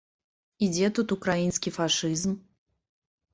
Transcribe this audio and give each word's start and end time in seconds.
І 0.63 0.69
дзе 0.75 0.87
тут 0.99 1.13
украінскі 1.17 1.69
фашызм? 1.77 2.33